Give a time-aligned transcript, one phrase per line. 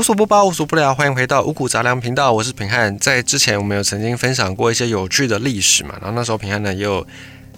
[0.00, 2.98] 无所不包，无所不聊，欢迎回到五谷杂粮频道，我是平汉。
[2.98, 7.06] 在之前，我们有曾经分享过一些有趣的历史嘛，然后那时候平汉呢也有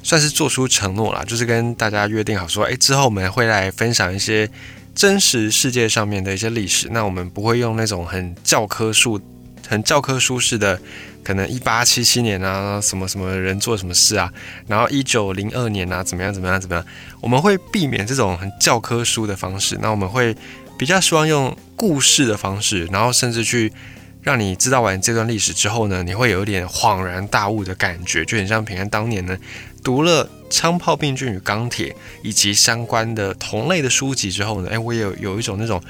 [0.02, 4.50] 算是做出承诺啦，就是跟大家约定好说，哎，之后我们会来分享一些
[4.92, 6.88] 真实世界上面的一些历史。
[6.90, 9.20] 那我们不会用那种很教科书、
[9.68, 10.76] 很教科书式的，
[11.22, 14.28] 可能一八七七年啊，什么什么人做什么事啊，
[14.66, 16.84] 然后一九零二年啊，怎么样怎么样怎么样，
[17.20, 19.78] 我们会避免这种很教科书的方式。
[19.80, 20.36] 那我们会。
[20.82, 23.72] 比较希望用故事的方式，然后甚至去
[24.20, 29.38] 让你知道完这段历史之后呢，你会有一点恍然大悟的感觉，就很像平安当年呢
[29.84, 31.90] 读了《枪炮、病菌与钢铁》
[32.24, 35.80] 以及相关的同类的书籍之后呢， 哎，我也有有一种那种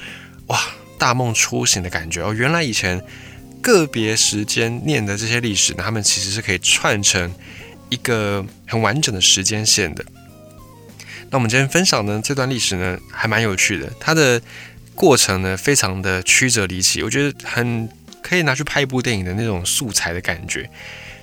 [0.45, 0.59] 哇
[0.99, 3.03] 大梦初醒的感觉哦，原来以前
[3.63, 7.33] 个别时间念的这些历史呢，他们其实是可以串成
[7.89, 10.05] 一个很完整的时间线的。
[11.31, 14.39] 那我们今天分享的这段历史呢，还蛮有趣的，它的。
[14.95, 17.89] 过程呢，非常的曲折离奇，我觉得很
[18.21, 20.69] 可以拿去拍一部电影的那种素材的感觉。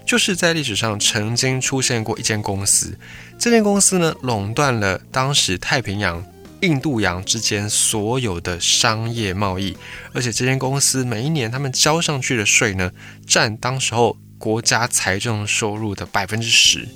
[0.05, 2.99] 就是在历史上曾经出现过一间公司，
[3.39, 6.25] 这间公司呢垄断了当时太平洋、
[6.63, 9.77] 印度洋之间所有的商业贸易，
[10.13, 12.91] 而且这间公司每一年他们交上去的税呢，
[13.25, 16.89] 占当时候国家财政收入的百分之十，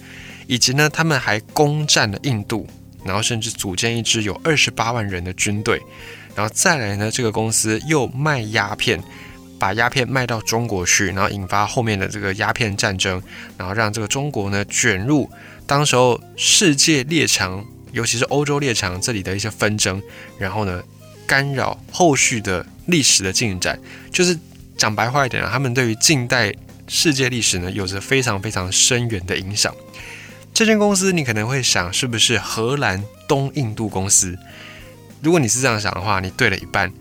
[0.48, 2.66] 以及呢他们还攻占了印度，
[3.04, 5.80] 然后甚至组建一支有二十八万人的军队。
[6.34, 9.02] 然后再来呢，这个公司又卖鸦片，
[9.58, 13.22] 把鸦片卖到中国去，然后引发后面的这个鸦片战争，
[13.56, 15.30] 然后让这个中国呢卷入
[15.66, 20.02] 当时候世界列强，尤其是欧洲列强这里的一些纷争，
[20.38, 20.82] 然后呢
[21.26, 23.78] 干扰后续的历史的进展。
[24.10, 24.38] 就是
[24.76, 26.52] 讲白话一点啊，他们对于近代
[26.88, 29.74] 世界历史呢有着非常非常深远的影响。
[30.52, 34.36] 这间公司你可能会想，是不是荷兰东印度公司？
[35.24, 36.92] 如果你是这样想的话，你对了一半。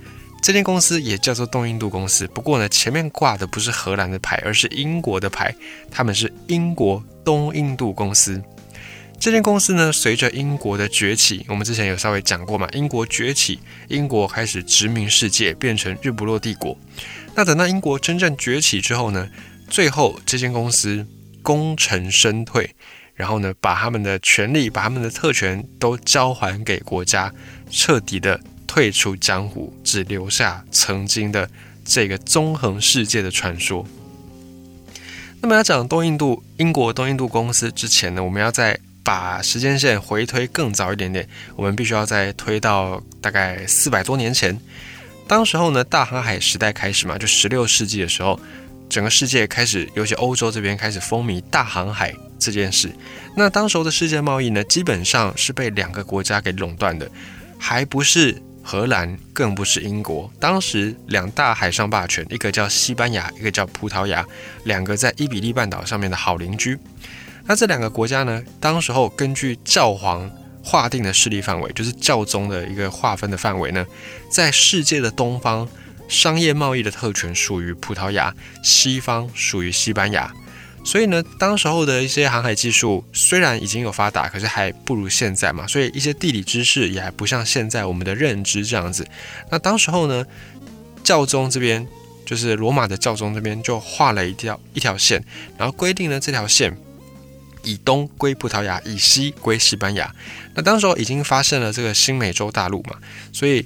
[0.42, 5.54] 这间公司也叫做东印度公司，不过呢，前面挂的不是荷兰的牌，而是英国的牌。
[5.92, 8.42] 他们是英国东印度公司。
[9.20, 13.60] 这间公司呢，随着英国的崛起，我们之前有稍微讲过嘛，英国崛起，
[13.90, 16.78] 英国开始殖民世界，变成日不落帝国。
[17.36, 19.30] 那等到英国真正崛起之后呢，
[19.70, 21.06] 最后这间公司
[21.42, 22.74] 功成身退。
[23.16, 27.32] 然后呢，把他们的权利、把他们的特权都交还给国家，
[27.70, 31.50] 彻底的退出江湖，只留下曾经的
[31.86, 33.86] 这个纵横世界的传说。
[35.42, 44.58] 那么要讲东印度、英国东印度公司之前呢，我们要再把时间线回推更早一点点，我们必须要再推到大概四百多年前。
[45.28, 48.40] 当时候呢，大航海时代开始嘛，就十六世纪的时候，
[48.90, 52.14] 整个世界开始，尤其欧洲这边开始风靡大航海。
[52.40, 52.92] 这件事，
[53.38, 57.10] 那当时候的世界贸易呢，基本上是被两个国家给垄断的，
[57.58, 60.30] 还不是荷兰，更不是英国。
[60.42, 64.26] 当时两大海上霸权，一个叫西班牙，一个叫葡萄牙，
[64.66, 66.78] 两个在伊比利半岛上面的好邻居。
[67.46, 70.30] 那这两个国家呢，当时候根据教皇
[70.62, 73.86] 划定的势力范围，就是教宗的一个划分的范围呢，
[74.30, 75.66] 在世界的东方，
[76.08, 78.34] 商业贸易的特权属于葡萄牙，
[78.64, 80.32] 西方属于西班牙。
[80.86, 85.66] 所以呢，当时候的一些航海技术虽然已经有发达，可是还不如现在嘛。
[85.66, 89.08] 所以一些地理知识也还不像现在我们的认知这样子。
[89.50, 90.26] 那当时候呢，
[91.02, 91.88] 教宗这边
[92.26, 95.24] 就是罗马的教宗这边就画了一条一条线，
[95.58, 96.78] 然后规定呢这条线
[97.64, 100.14] 以东归葡萄牙，以西归西班牙。
[100.54, 102.98] 那当时候已经发现了这个新美洲大陆嘛，
[103.32, 103.66] 所以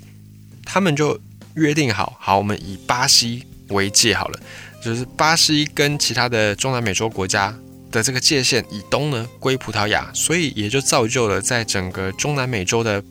[0.64, 1.20] 他们就
[1.58, 4.40] 约定好，好，我们以巴西为界好了。
[4.82, 7.54] 就是巴西跟其他的中南美洲国家
[7.92, 13.04] 的这个界限以东呢归葡萄牙，所以也就造就了在整个中南美洲的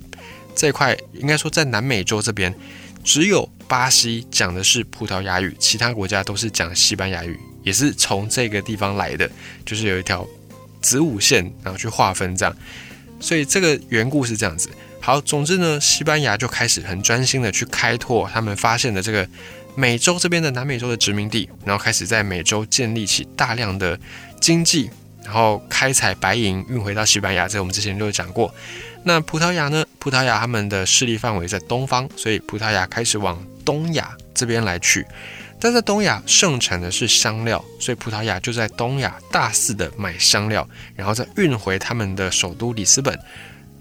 [0.54, 2.54] 这块，应该说在南美洲这边，
[3.02, 9.28] 只有巴西讲的是葡萄牙语，其他国家都是讲西班牙语，也是从这个地方来的，
[9.64, 10.26] 就是有一条
[10.80, 12.56] 子午线，然后去划分这样，
[13.18, 14.70] 所以这个缘故是这样子。
[15.06, 19.25] 好，总之呢，西班牙就开始很专心的去开拓他们发现的这个。
[19.77, 23.97] 美洲这边的南美洲的殖民地，然后开始在美洲建立起大量的
[24.41, 24.91] 经济，
[25.23, 27.47] 然后开采白银运回到西班牙。
[27.47, 28.53] 这我们之前就有讲过。
[29.05, 29.85] 那葡萄牙呢？
[30.00, 35.06] 葡萄牙他们的势力范围在东方，所以葡萄牙开始往东亚这边来去。
[35.61, 43.17] 但在东亚盛产的是香料，所以葡萄牙就在东亚大肆的买香料，然后再运回他们的首都里斯本。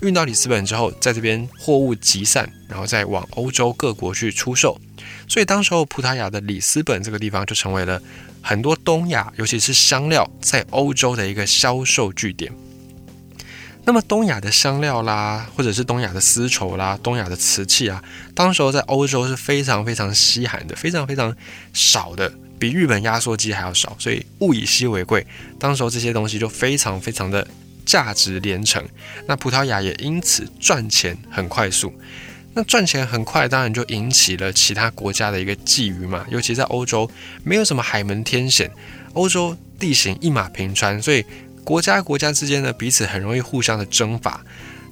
[0.06, 4.80] 运到里斯本之后，在这边货物集散，然后再往欧洲各国去出售。
[5.28, 8.02] 所以当时候葡萄牙的里斯本这个地方就成为了
[8.42, 12.52] 很多东亚，尤其是香料在欧洲的一个销售据点。
[13.88, 18.04] 那么东亚的香料啦，或者是东亚的丝绸啦，东亚的瓷器啊，
[18.34, 21.36] 当时候在欧洲是非常非常稀罕的，非常非常
[21.72, 25.25] 少的，比日本压缩机还要少，所以物以稀为贵。
[25.60, 27.48] 当时候这些东西就非常非常的
[27.85, 28.83] 价值连城。
[29.27, 31.93] 那葡萄牙也因此赚钱很快速。
[32.53, 36.25] 那赚钱很快，当然就引起了其他国家的一个觊觎嘛。
[36.29, 37.09] 尤其在欧洲，
[37.43, 38.71] 没有什么海门天险，
[39.13, 41.25] 欧洲地形一马平川，所以
[41.65, 44.41] 国家国家之间呢，彼此很容易互相的征伐。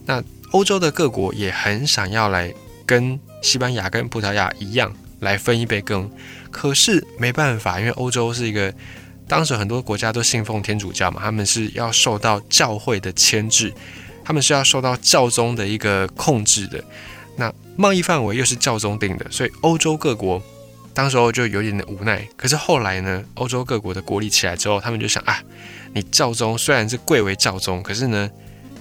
[0.06, 2.54] 那欧洲的各国也很想要来
[2.86, 6.12] 跟西班牙、跟葡萄牙一样来分一杯羹，
[6.52, 8.74] 可是没办法，因为欧洲是一个
[9.34, 13.74] 当时很多国家都信奉天主教嘛，他们是要受到教会的牵制，
[14.24, 16.84] 他们是要受到教宗的一个控制的。
[17.36, 20.40] 那贸易范围又是教宗定的，所以欧洲各国
[20.94, 22.24] 当时候就有点的无奈。
[22.38, 25.42] 可是后来呢，欧洲各国的国力起来之后，他们就想啊，
[25.94, 28.30] 你教宗虽然是贵为教宗，可是呢，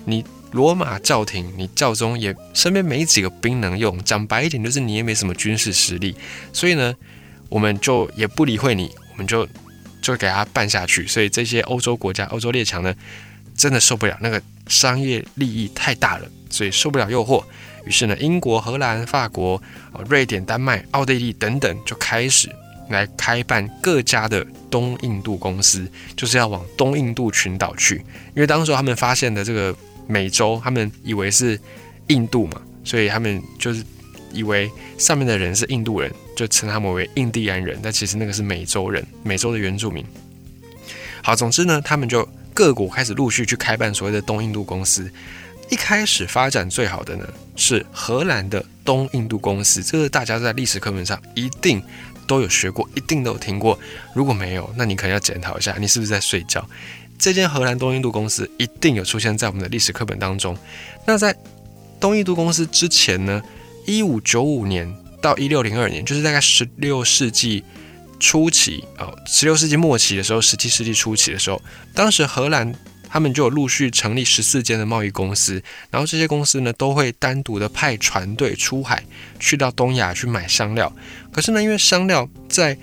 [0.04, 6.14] 你罗马教廷，你教宗也身边没几个兵能用，讲白一点就是你也没什么军事实力，
[6.52, 6.94] 所以呢，
[7.48, 9.48] 我们就也不理会你，我们就
[10.02, 11.06] 就给他办下去。
[11.06, 12.94] 所以这些欧洲国家、欧洲列强呢，
[13.56, 17.42] 真的受不了那个商业利益太大了，所以受不了诱惑。
[17.86, 19.60] 于是呢，英国、荷兰、法国、
[20.08, 22.48] 瑞典、丹麦、奥地利等等就开始
[22.90, 27.96] 来开办各家的东印度公司，就是要往东印度群岛去。
[28.34, 29.74] 因为当时他们发现的这个
[30.06, 31.58] 美洲，他们以为是
[32.08, 33.84] 印度嘛，所以他们就是
[34.32, 37.78] 以为上面的人是印度人，就称他们为印第安人。
[37.82, 40.04] 但其实那个是美洲人，美洲的原住民。
[41.22, 45.10] 好，总之呢，他们就各国开始陆续去开办所谓的东印度公司。
[45.70, 47.26] 一开始发展最好的呢
[47.56, 51.82] 是荷兰的东印度公司，这个大家在历史课本上一定
[52.26, 53.78] 都有学过，一定都有听过。
[54.14, 56.68] 如果没有，那你可能要检讨一下，你是不是在睡觉？
[57.18, 60.54] 这间荷兰东印度公司一定有出现在我们的历史课本当中。
[61.06, 61.34] 那在
[62.00, 63.40] 东印度公司之前呢，
[63.86, 67.64] 一五九五年到一六零二年，就是大概十六世纪
[68.20, 71.62] 初期哦，十六世纪末期的时候，十七世纪初期的时候，
[71.94, 72.74] 当时荷兰。
[73.14, 79.04] 他们就有陆续成立十四间的贸易公司，然后这些公司呢都会单独的派船队出海，
[79.38, 80.90] 去到东亚去买香料。
[81.30, 82.74] 可是呢，因为香料在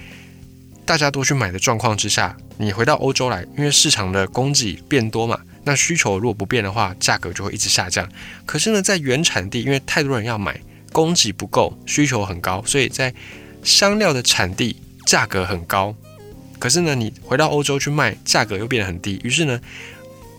[0.85, 8.07] 大家都去买的状况之下，你回到欧洲来，因为市场的供给变多嘛，那需求如果不变的话，价格就会一直下降。
[8.45, 13.13] 可是呢，在原产地，因为太多人要买，供给不够，需求很高，所以在
[13.63, 14.75] 香料的产地
[15.05, 15.95] 价格很高。
[16.57, 19.19] 可是呢，你回到欧洲去卖，价格又变得很低。
[19.23, 19.59] 于是呢。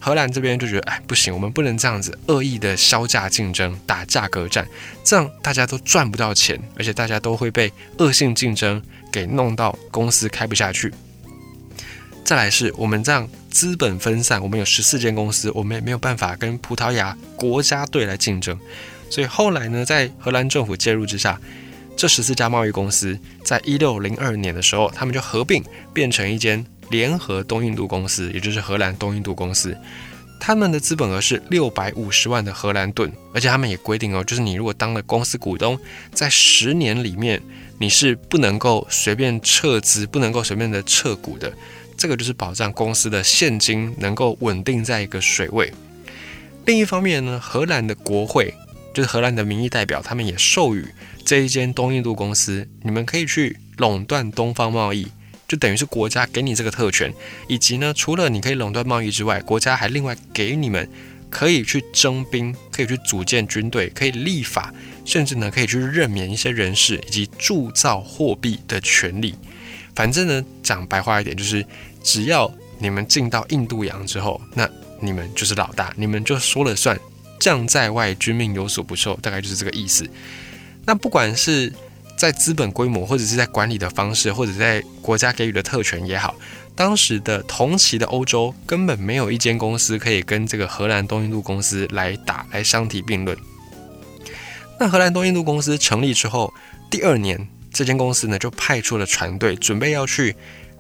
[0.03, 4.67] 荷兰这边就觉得，哎，不行，我们不能这样子恶意的销价竞争、打价格战，
[5.05, 8.83] 这样大家都赚不到钱，而且大家都会被恶性竞争
[9.13, 10.91] 给弄到公司开不下去。
[12.25, 18.59] 再来是我们这样资本分散，我们有十四间公司，我们也没有办法跟葡萄牙国家队来竞争，
[19.11, 21.39] 所以后来呢，在荷兰政府介入之下，
[21.97, 25.63] 这十四家贸易公司在一六零二年的时候，他们就合并
[25.93, 26.65] 变成一间。
[26.91, 29.77] 联合东印度公司，也就是荷兰东印度公司，
[30.41, 35.79] 他们的资本额是六百五十万的荷兰盾，而且他们也规定哦，就是你如果当了公司股东，
[36.13, 37.41] 在十年里面
[37.79, 41.53] 你是不能够随便撤资，不能够随便的撤股的，
[41.97, 45.73] 这个就是保障公司的现金能够稳定在一个水位。
[46.67, 48.53] 另一方面呢，荷兰的国会
[48.93, 50.85] 就是荷兰的民意代表，他们也授予
[51.25, 55.07] 这一间东印度公司，你们可以去垄断东方贸易。
[55.49, 57.13] 就等于是国家给你这个特权，
[57.49, 60.89] 以及呢，除了你可以垄断贸易之外，国家还另外给你们
[61.29, 64.73] 可以去征兵，可以去组建军队，可以立法，
[65.05, 69.35] 甚至呢可以去任免一些人士以及铸造货币的权利。
[69.97, 71.67] 反正呢，讲白话一点，就是
[72.01, 74.71] 只要你们进到印度洋之后，那
[75.01, 76.97] 你们就是老大，你们就说了算，
[77.41, 80.09] 将在外，君命有所不受，大概就是这个意思。
[80.85, 81.73] 那不管是。
[82.17, 86.35] 在资本规模，或者是在管理的方式，或者在国家给予的特权也好，
[86.77, 93.35] 当时的同期的欧洲根本没有一间公司可以跟这个荷兰东印度公司来打，来相提并论。
[94.79, 96.53] 那荷兰东印度公司成立之后，
[96.91, 100.37] 第二年，这间公司呢就派出了船队，准备要去。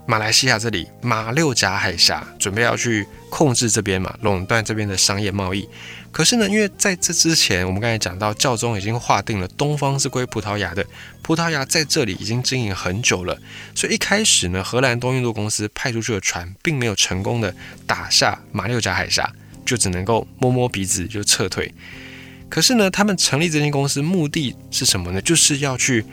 [0.06, 5.68] 马来西亚这里马六甲海峡准备要去控制这边嘛，垄断这边的商业贸易。
[6.10, 10.84] 可是呢，因为在这之前，我们刚才讲到教宗已经划定了东方是归葡萄牙的，
[11.22, 13.38] 葡萄牙在这里已经经营很久了，
[13.76, 17.54] 所以一开始呢，荷兰东印度公司派出去的船并没有成功的
[17.86, 19.32] 打下马六甲海峡，
[19.64, 21.72] 就只能够摸摸鼻子就撤退。
[22.48, 25.22] 可是呢，他们成立这间公司目的是什么呢？
[25.22, 26.04] 就是要去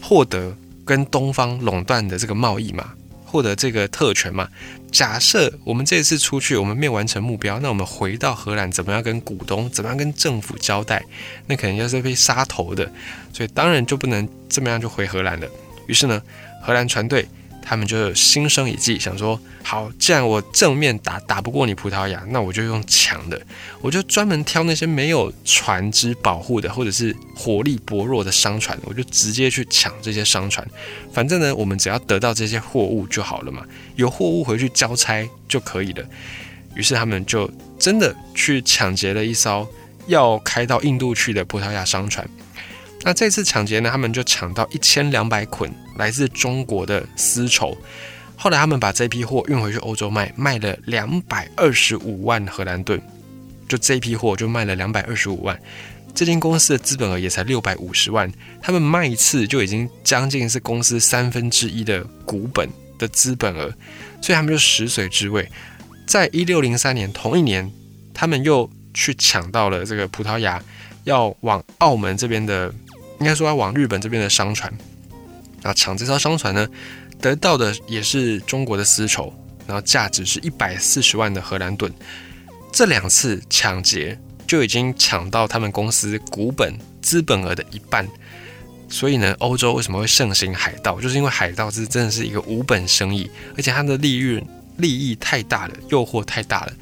[0.00, 2.94] 获得跟东方垄断的这个贸易嘛。
[3.28, 4.48] 获得这个特权嘛。
[4.90, 11.04] 假设我们这次出去，我们没有完成目标，那我们回到荷兰，怎么样跟股东，怎么样跟政府交代？
[11.46, 12.90] 那肯定要是被杀头的，
[13.32, 15.46] 所以当然就不能这么样就回荷兰了。
[15.86, 16.22] 于是呢，
[16.62, 17.28] 荷兰船队。
[17.68, 23.38] 他们就心生一计，想说：好，既然我正面打打不过你葡萄牙，那我就用抢的，
[23.82, 30.66] 我就专门挑那些没有船只保护的，或者是火力薄弱的商船，我就直接去抢这些商船。
[31.12, 33.62] 反正呢，我们只要得到这些货物就好了嘛，
[33.96, 36.04] 有货物回去交差就可以了。
[36.74, 39.68] 于是他们就真的去抢劫了一艘
[40.06, 42.26] 要开到印度去的葡萄牙商船。
[43.02, 47.76] 那这次抢劫呢，他们就抢到一千两百捆来自中国的丝绸。
[48.34, 52.98] 后来他们把这批货运回去欧洲卖，卖了两百二十五万荷兰盾。
[53.68, 55.60] 就这批货就卖了两百二十五万。
[56.14, 63.68] 这间公司的资本额也才六百五十万，他们卖一次就已经将近是公司三分之一的股本的资本额，
[64.22, 65.46] 所以他们就食髓知味。
[66.06, 67.70] 在一六零三年同一年，
[68.14, 70.62] 他们又去抢到了这个葡萄牙
[71.04, 72.72] 要往澳门这边的。
[73.20, 74.72] 应该说要往日本这边的商船，
[75.62, 76.68] 那，抢这艘商船呢，
[77.20, 79.32] 得到的也是中国的丝绸，
[79.66, 81.92] 然后价值是一百四十万的荷兰盾。
[82.72, 88.06] 这两次抢劫就已经抢到他们公司股本资本额的一半。
[88.90, 91.00] 所以呢，欧洲为什么会盛行海盗？
[91.00, 94.42] 就是因为海盗是真的是一个无本生意，而且它的利润
[94.78, 96.72] 利益太大了，诱惑太大了，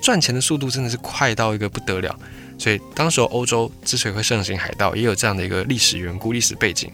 [0.00, 2.16] 赚钱的速度真的是快到一个不得了。
[2.56, 6.88] 所以，当时欧洲之所以会盛行海盗，也有这样的一个历史缘故、历史背景。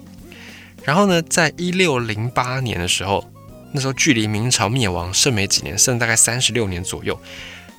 [0.86, 3.28] 然后呢，在一六零八年的时候，
[3.72, 7.20] 那时候距离明朝灭亡剩没几年，剩大概三十六年左右。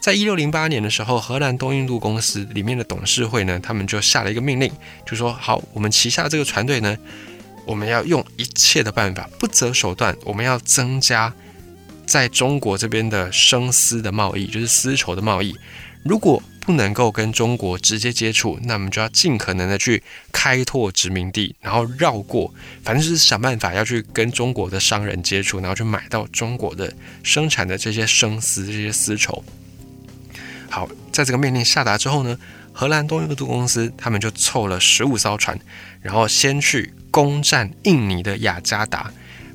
[0.02, 4.70] 在一六零八年的时候，荷兰东印度公司里面的董事会呢，他们就下了一个命令，
[5.06, 6.98] 就说：好，我们旗下这个船队呢，
[7.66, 11.34] 我们要用一切的办法，不择手段，我们要增加
[12.06, 15.56] 在中国这边的生丝的贸易，就是丝绸的贸易。
[16.04, 26.94] 如果不能够跟中国直接接触，那我们就要尽可能的去开拓殖民地，然后绕过，反正就是想办法要去跟中国的商人接触，然后去买到中国的
[27.24, 29.42] 生产的这些生丝、这些丝绸。
[30.70, 32.38] 好，在这个命令下达之后呢，
[32.74, 35.58] 荷兰东印度公司他们就凑了十五艘船，
[36.02, 39.10] 然后先去攻占印尼的雅加达，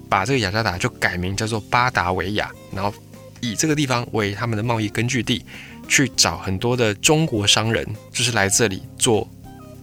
[0.08, 2.94] 把这个雅加达就改名叫做巴达维亚，然后
[3.40, 5.44] 以这个地方为他们的贸易根据地。
[5.92, 9.28] 去找很多的中国商人，就是来这里做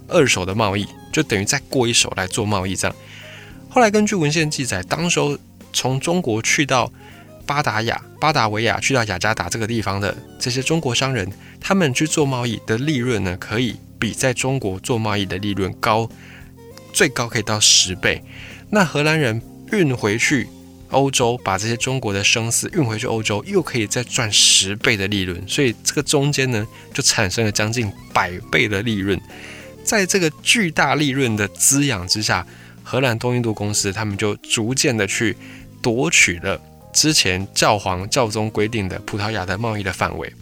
[0.08, 2.96] 二手的贸易，就等于再过一手来做贸易这样。
[3.70, 5.38] 后来根据文献记载，当时候
[5.72, 6.92] 从中国去到
[7.46, 16.10] 巴达雅、巴达维亚，去到雅加达这个地方的这些中国商人，他们去做贸易的利润呢，可以比在中国做贸易的利润高，
[16.92, 18.24] 最高可以到十倍。
[18.72, 19.40] 那荷兰人
[19.72, 20.48] 运回去。
[20.92, 29.20] 欧洲把这些中国的生丝运回去欧洲，又可以再赚十倍的利润，所以这个中间呢，就产生了将近百倍的利润。
[29.84, 32.46] 在这个巨大利润的滋养之下，
[32.84, 35.36] 荷兰东印度公司他们就逐渐的去
[35.82, 36.60] 夺取了
[36.92, 40.34] 之前教皇教宗规定的葡萄牙的贸易的范围。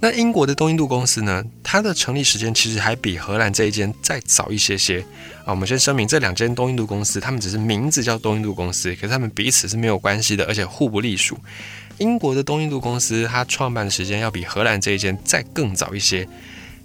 [0.00, 1.44] 那英国的东印度公司呢？
[1.62, 5.00] 它的成立时间其实还比荷兰这一间再早一些些
[5.44, 5.46] 啊。
[5.46, 11.36] 我们先声明，这两间东印度公司，他们只是名字叫东印度公司，可是他们彼此是没有关系的，而且互不隶属。
[11.98, 16.28] 英国的东印度公司，它创办的时间要比荷兰这一间再更早一些。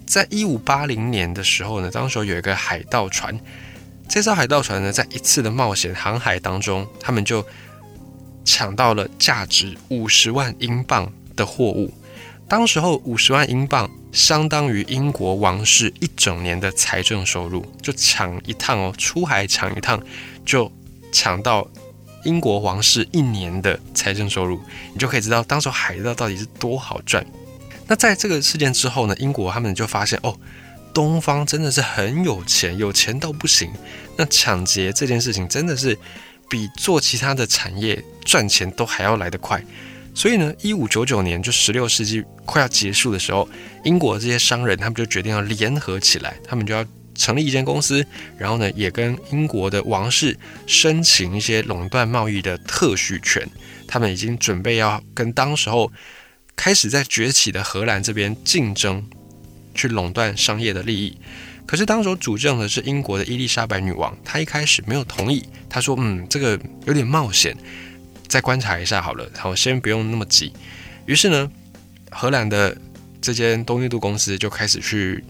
[0.04, 3.38] 在一五八零年的时候呢，当时有一个海盗船，
[4.08, 7.46] 这艘海盗船呢，在一次的冒险航海当中，他们就
[8.44, 11.94] 抢到了价值五十万英镑的货物。
[12.46, 20.00] 当时候五十万英镑相当于英国王室一整年的财政收入，就抢一趟哦，出海抢一趟
[20.44, 20.70] 就
[21.10, 21.66] 抢到
[22.24, 24.60] 英国王室一年的财政收入，
[24.92, 27.24] 你就可以知道当时海盗到底是多好赚。
[27.86, 30.38] 那在这个事件之后呢，英国他们就发现哦，
[30.92, 33.72] 东方真的是很有钱，有钱到不行。
[34.16, 35.98] 那抢劫这件事情真的是
[36.48, 39.62] 比做其他的产业赚钱都还要来得快。
[40.14, 43.48] 所以呢，一五九九年就十六世纪快要结束的时候，
[43.84, 48.06] 英国这些商人他们就决定要联合起来，他们就要成立一间公司，
[48.38, 53.46] 然后呢，也跟英国的王室申请一些垄断贸易的特许权。
[53.86, 55.92] 他们已经准备要跟当时候
[56.56, 59.04] 开始在崛起的荷兰这边竞争，
[59.74, 61.18] 去垄断商业的利益。
[61.66, 67.56] 可是当时候主政的是英国的伊丽莎白女王，她一开始没有同意，她说：“嗯，这个有点冒险。”
[68.28, 70.52] 再观察一下好了，好，先不用那么急。
[71.06, 71.50] 于是呢，
[72.10, 72.76] 荷兰的
[73.20, 75.22] 这间东印度公司就开始去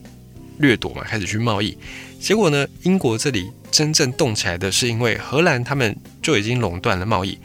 [0.59, 1.77] 掠夺嘛，开始去贸易。
[2.21, 7.39] 结果呢，英国这里真正动起来的是因为荷兰他们就已经垄断了贸易，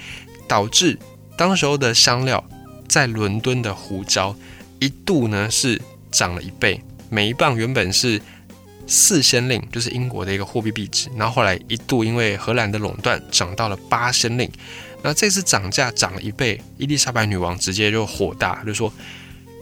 [0.47, 0.97] 导致
[1.37, 2.43] 当时候的香料
[2.87, 4.35] 在伦敦的胡椒
[4.79, 8.21] 一度呢是涨了一倍，每一磅原本是
[8.89, 14.51] 四先令，就是英国的一个货币币值，然后后来一度因为荷兰的垄断涨到了八先令，
[15.03, 18.91] 那这次涨价涨了一倍，伊丽莎白女王直接就火大，就说：“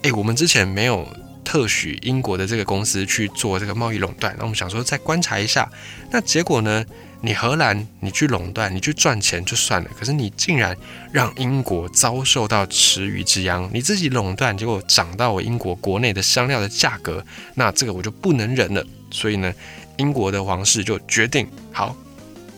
[0.02, 1.08] 哎，我们之前没有。”
[1.48, 5.72] 特许英国的这个公司去做这个贸易垄断，那我们想说再观察一下，
[6.12, 6.84] 那结果呢？
[7.22, 10.76] 你荷兰你去垄断，你去赚钱就算了，可是你竟然
[11.12, 18.86] 让英国遭受到池鱼之殃，你自己垄断，结果涨到我英国国内的香料的价格，那这个我就不能忍了。
[19.12, 19.54] 所以呢，
[19.98, 21.96] 英国的皇室就决定，好，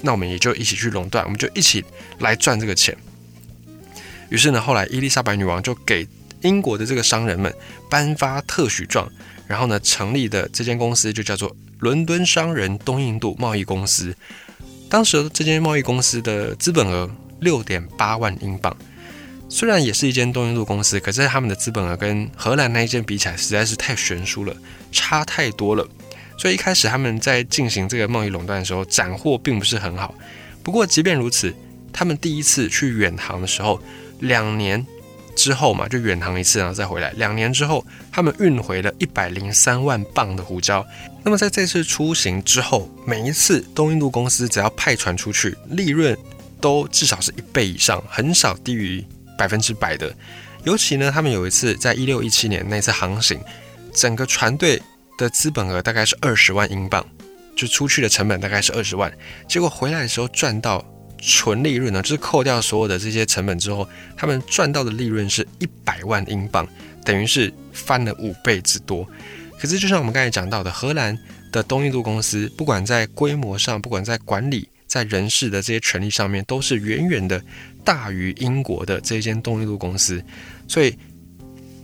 [0.01, 1.83] 那我们也就一起去垄断，我们就一起
[2.19, 2.95] 来赚这个钱。
[4.29, 6.07] 于是呢，后来伊丽莎白女王就给。
[6.41, 7.53] 英国的这个商人们
[7.89, 9.11] 颁发特许状，
[9.45, 14.15] 然后呢，成立的这间公司就叫做伦敦商人东印度贸易公司。
[14.89, 18.73] 当时这间贸易公司的资本额六点八万英镑，
[19.49, 24.55] 虽然也是一间东印度公司，可是他们的资本额跟荷兰那一间比起来实在是太悬殊了，
[24.93, 25.85] 差太多了。
[26.39, 30.15] 所以一开始他们在进行这个贸易垄断的时候，斩获并不是很好。
[30.63, 31.53] 不过即便如此，
[31.93, 33.79] 他们第一次去远航的时候，
[34.19, 34.83] 两年。
[35.35, 37.11] 之后嘛，就远航一次，然后再回来。
[37.11, 40.85] 两年之后，他们运回了一百零三万磅的胡椒。
[41.23, 46.17] 那么在这次出行之后，每一次东印度公司只要派船出去，利润
[46.59, 49.01] 都至少是一倍以上，很少低于
[49.37, 50.13] 百分之百的。
[50.65, 53.39] 尤其呢，他们有一次在一六一七年那次航行，
[53.93, 54.81] 整个船队
[55.19, 57.05] 的资本额大概是二十万英镑，
[57.55, 59.13] 就出去的成本大概是二十万，
[59.47, 60.83] 结果回来的时候赚到。
[61.21, 63.85] 纯利润呢，就是扣掉所有的这些成本之后，
[64.15, 66.65] 他们赚到的利润是一百万英镑，
[67.03, 69.05] 等于是翻了五倍之多。
[69.59, 71.19] 可是，就像我们刚才讲到的，荷兰
[71.51, 77.43] 的东印度公司，不管在规模上，不管在管理、在人事的这些权利上面，都是远远的
[77.83, 80.23] 大于英国的这一间东印度公司。
[80.69, 80.97] 所以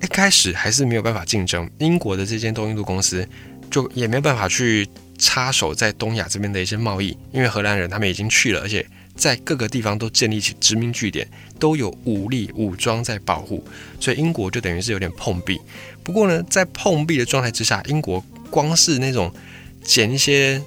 [0.05, 3.27] 一开始还是没有办法竞争，英国的这间东印度公司
[3.71, 8.85] 就也没有办法去插手在东亚这边的一些贸易，因为荷兰人他们已经去了，而且。
[9.15, 11.25] 在各个地方都建立起殖民据点，
[11.57, 13.65] 都有武力武装在保护，
[13.97, 15.57] 所以英国就等于是有点碰壁。
[16.03, 19.33] 不过呢，在碰壁的状态之下，英国光是那种
[19.81, 20.61] 捡一些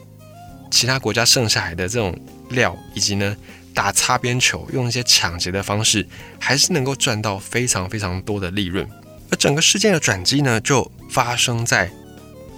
[0.70, 3.36] 其他国家剩下来的这种料，以及呢
[3.74, 8.88] 打擦边球，用一些抢劫的方式，还是能够赚到非常非常多的利润。
[9.30, 11.90] 而整个事件的转机呢，就发生在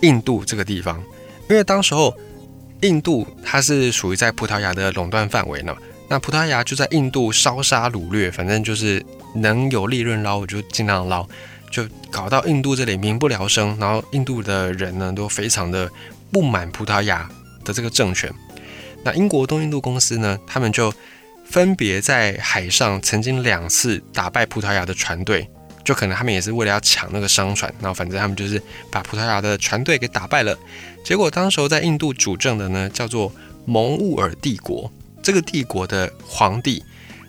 [0.03, 1.03] 印度这个地方，
[1.49, 2.15] 因为当时候。
[2.83, 5.77] 印度它是属于在葡萄牙的垄断范围呢，
[6.09, 9.05] 那葡萄牙就在印度烧杀掳掠，反正就是
[9.35, 11.29] 能有利润捞我就尽量捞，
[11.71, 15.91] 就搞到印度这里民不聊生，然后印度的人呢都非常的
[16.33, 17.29] 不满葡萄牙
[17.67, 18.33] 的这个政权。
[19.05, 20.91] 那英国东印度公司呢，他们就
[21.45, 25.47] 分别在海上曾经两次打败葡萄牙的船队。
[25.85, 30.57] 就可能他们也是为了要抢那个商船，然后反正他们就是把葡萄牙的船队给打败了。
[31.05, 33.33] 结果当时候在印度主政的呢叫做
[33.64, 34.90] 蒙兀尔帝国，
[35.23, 36.85] 这个帝国的皇帝，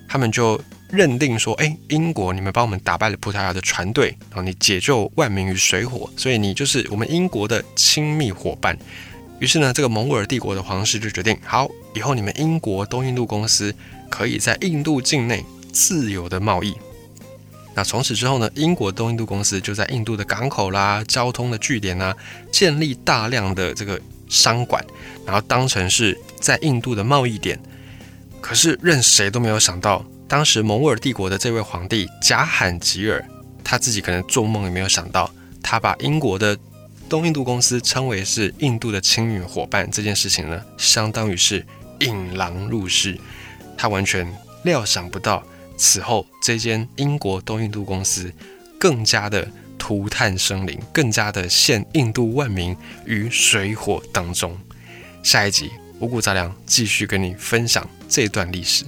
[0.08, 8.78] 他们就认定说，哎，英国你们帮我们打败了葡萄牙的船队，然后你解救万民于水火，所以你就是我们英国的亲密伙伴。
[9.40, 13.74] 于是呢，这个蒙兀尔帝国的皇室就决定，好，以后你们英国东印度公司
[14.10, 16.76] 可以在印度境内自由的贸易。
[17.74, 22.16] 那从此之后呢，英国东印度公司就在印度的港口啦、交通的据点啊，
[22.52, 24.86] 建立大量的这个商馆，
[25.26, 27.58] 然后当成是在印度的贸易点。
[28.42, 33.24] 可是，任谁都没有想到，当时蒙兀尔帝国的这位皇帝贾罕吉尔，
[33.64, 35.32] 他自己可能做梦也没有想到，
[35.64, 36.58] 他把英国的
[37.08, 41.66] 东印度公司称为是印度的亲密伙伴这件事情呢，相当于是
[42.00, 43.18] 引狼入室，
[43.78, 44.30] 他完全
[44.64, 45.42] 料想不到。
[45.84, 48.32] 此后，这间英国东印度公司
[48.80, 54.56] 更加的涂炭生灵，更加的陷印度万民于水火当中。
[55.24, 58.86] 下一集五谷杂粮继续跟你分享这段历史。